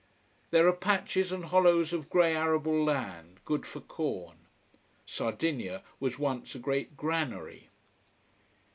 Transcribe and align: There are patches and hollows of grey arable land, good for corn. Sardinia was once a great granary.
There 0.49 0.67
are 0.67 0.73
patches 0.75 1.31
and 1.31 1.45
hollows 1.45 1.93
of 1.93 2.09
grey 2.09 2.35
arable 2.35 2.83
land, 2.83 3.39
good 3.45 3.67
for 3.67 3.81
corn. 3.81 4.47
Sardinia 5.05 5.83
was 5.99 6.17
once 6.17 6.55
a 6.55 6.57
great 6.57 6.97
granary. 6.97 7.69